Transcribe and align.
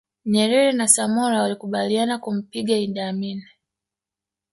Nyerere 0.25 0.71
na 0.73 0.87
Samora 0.87 1.41
walikubaliana 1.41 2.15
kumpiga 2.23 2.75
Idi 2.85 2.99
Amin 3.09 3.39